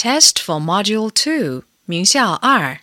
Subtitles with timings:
[0.00, 2.80] Test for Module Two，名校二，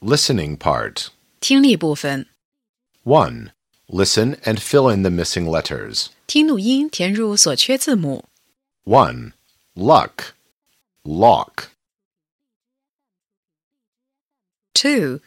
[0.00, 1.08] Listening part.
[1.40, 2.26] 听力部分。
[3.04, 3.52] 1.
[3.88, 6.08] Listen and fill in the missing letters.
[6.26, 8.24] 听录音，填入所缺字母。
[8.84, 9.32] 1.
[9.74, 10.34] Luck.
[11.02, 11.70] Lock.
[14.74, 15.20] 2.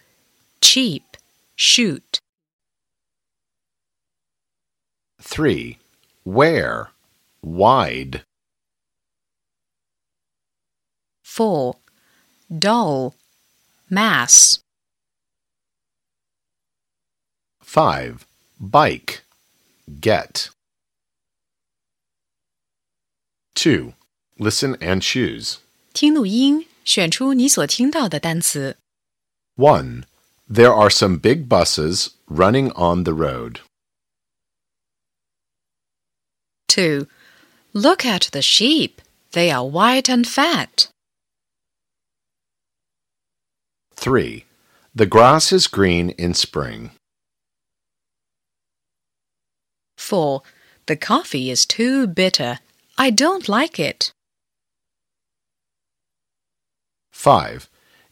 [0.62, 1.04] Cheap,
[1.56, 2.20] shoot.
[5.20, 5.78] 3.
[6.26, 6.88] Where.
[7.42, 8.24] Wide.
[11.38, 11.76] 4.
[12.50, 13.16] Dull,
[13.90, 14.60] mass.
[17.62, 18.26] 5.
[18.60, 19.24] Bike.
[20.00, 20.50] Get.
[23.56, 23.94] 2.
[24.40, 25.58] Listen and choose.
[25.94, 28.78] 听录音，选出你所听到的单词。
[29.56, 30.04] 1.
[30.50, 33.62] There are some big buses running on the road.
[36.68, 37.08] 2.
[37.74, 39.02] Look at the sheep.
[39.32, 40.90] They are white and fat.
[43.98, 44.46] 3.
[44.96, 46.92] The grass is green in spring.
[49.98, 50.42] 4.
[50.86, 52.60] The coffee is too bitter.
[52.98, 54.12] I don't like it.
[57.12, 57.70] 5.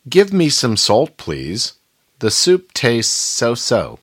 [0.10, 1.74] Give me some salt, please.
[2.20, 4.00] The soup tastes so so.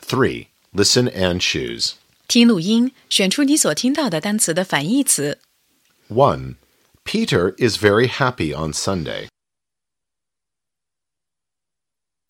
[0.00, 0.48] 3.
[0.72, 1.94] Listen and choose.
[2.26, 5.38] 听录音，选出你所听到的单词的反义词。
[6.08, 6.54] 1.
[7.13, 9.27] Peter is very happy on Sunday.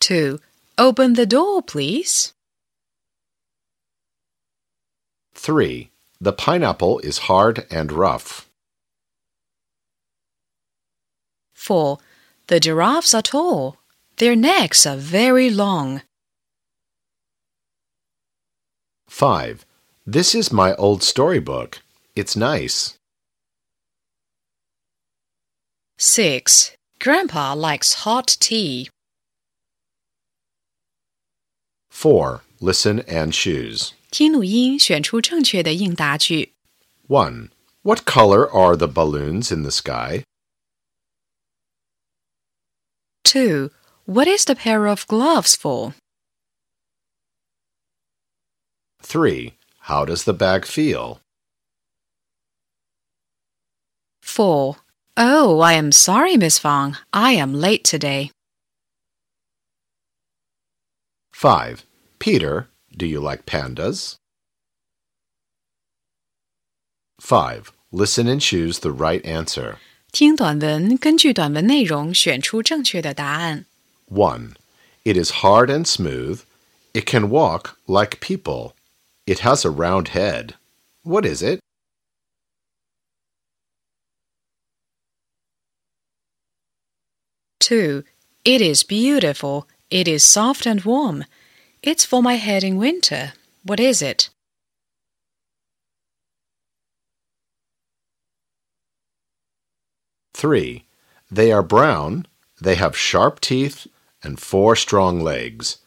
[0.00, 0.38] 2.
[0.76, 2.34] Open the door, please.
[5.32, 5.90] 3.
[6.20, 8.46] The pineapple is hard and rough.
[11.54, 11.96] 4.
[12.48, 13.78] The giraffes are tall.
[14.18, 16.02] Their necks are very long.
[19.08, 19.64] 5.
[20.04, 21.80] This is my old storybook.
[22.14, 22.98] It's nice.
[25.97, 26.75] 6.
[26.99, 28.89] Grandpa likes hot tea.
[31.89, 32.41] 4.
[32.61, 33.93] Listen and choose.
[34.11, 36.53] 听录音，选出正确的应答句。
[37.07, 37.49] 1.
[37.83, 40.23] What color are the balloons in the sky?
[43.23, 43.69] 2.
[44.05, 45.93] What is the pair of gloves for?
[49.01, 49.53] 3.
[49.81, 51.19] How does the bag feel?
[54.21, 54.75] 4.
[55.17, 56.97] Oh, I am sorry, Miss Fong.
[57.11, 58.31] I am late today.
[61.33, 61.85] 5.
[62.19, 64.15] Peter, do you like pandas?
[67.19, 67.71] 5.
[67.91, 69.77] Listen and choose the right answer.
[70.11, 73.65] 听短文，根据短文内容选出正确的答案。
[74.07, 74.53] 1.
[75.03, 76.41] It is hard and smooth.
[76.93, 78.73] It can walk like people.
[79.25, 80.55] It has a round head.
[81.03, 81.59] What is it?
[87.64, 88.04] 2.
[88.44, 89.66] It is beautiful.
[89.88, 91.24] It is soft and warm.
[91.82, 93.32] It's for my head in winter.
[93.62, 94.28] What is it?
[100.34, 100.84] 3.
[101.30, 102.26] They are brown.
[102.60, 103.86] They have sharp teeth
[104.22, 105.78] and four strong legs.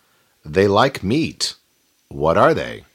[0.44, 1.54] They like meat.
[2.10, 2.86] What are they?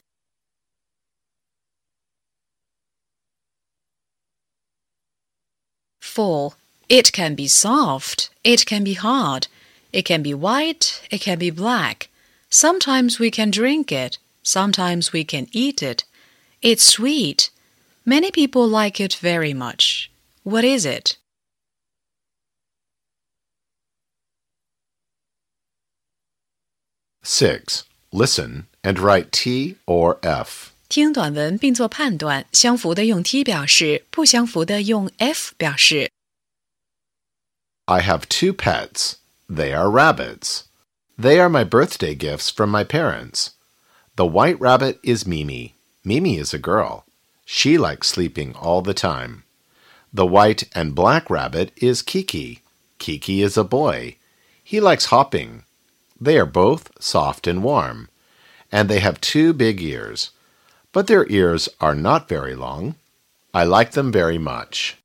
[6.01, 6.53] 4.
[6.92, 8.30] It can be soft.
[8.44, 9.48] It can be hard.
[9.92, 11.02] It can be white.
[11.12, 12.10] It can be black.
[12.50, 14.18] Sometimes we can drink it.
[14.44, 16.06] Sometimes we can eat it.
[16.62, 17.50] It's sweet.
[18.06, 20.10] Many people like it very much.
[20.44, 21.18] What is it?
[27.24, 27.84] 6.
[28.14, 30.72] Listen and write T or F.
[30.88, 36.10] 听短文并做判断，相符的用 T 表示，不相符的用 F 表示。
[37.89, 39.17] I have two pets.
[39.49, 40.65] They are rabbits.
[41.19, 43.53] They are my birthday gifts from my parents.
[44.17, 45.75] The white rabbit is Mimi.
[46.05, 47.05] Mimi is a girl.
[47.45, 49.43] She likes sleeping all the time.
[50.13, 52.61] The white and black rabbit is Kiki.
[52.99, 54.17] Kiki is a boy.
[54.63, 55.65] He likes hopping.
[56.21, 58.09] They are both soft and warm.
[58.71, 60.31] And they have two big ears.
[60.93, 62.95] But their ears are not very long.
[63.53, 64.99] I like them very much.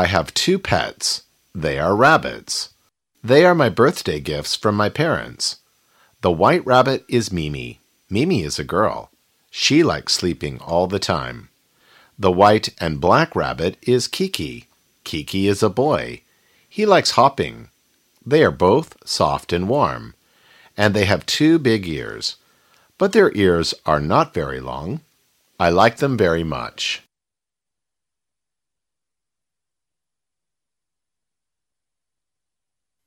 [0.00, 1.24] I have two pets.
[1.54, 2.70] They are rabbits.
[3.22, 5.56] They are my birthday gifts from my parents.
[6.22, 7.80] The white rabbit is Mimi.
[8.08, 9.10] Mimi is a girl.
[9.50, 11.50] She likes sleeping all the time.
[12.18, 14.68] The white and black rabbit is Kiki.
[15.04, 16.22] Kiki is a boy.
[16.66, 17.68] He likes hopping.
[18.24, 20.14] They are both soft and warm.
[20.78, 22.36] And they have two big ears.
[22.96, 25.00] but their ears are not very long.
[25.58, 27.02] I like them very much.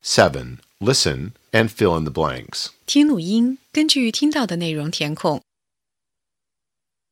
[0.02, 0.60] Seven.
[0.80, 2.70] Listen and fill in the blanks.
[2.86, 5.42] 听录音，根据听到的内容填空。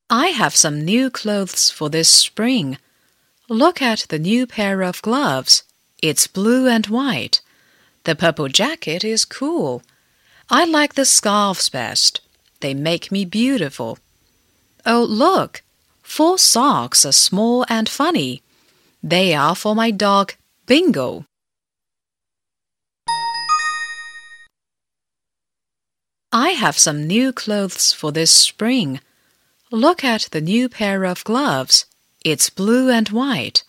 [0.08, 2.78] I have some new clothes for this spring.
[3.48, 5.62] Look at the new pair of gloves.
[6.00, 7.40] It's blue and white.
[8.04, 9.82] The purple jacket is cool.
[10.48, 12.20] I like the scarves best.
[12.60, 13.98] They make me beautiful.
[14.84, 15.62] Oh, look!
[16.02, 18.42] Four socks are small and funny.
[19.02, 20.34] They are for my dog,
[20.66, 21.24] Bingo.
[26.33, 29.01] I have some new clothes for this spring.
[29.69, 31.85] Look at the new pair of gloves.
[32.23, 33.63] It's blue and white.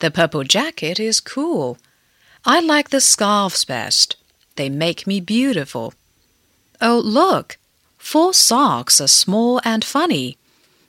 [0.00, 1.78] The purple jacket is cool.
[2.44, 4.16] I like the scarves best.
[4.56, 5.94] They make me beautiful.
[6.80, 7.56] Oh, look!
[7.96, 10.36] Four socks are small and funny.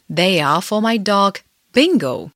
[0.09, 1.39] They are for my dog,
[1.71, 2.31] Bingo.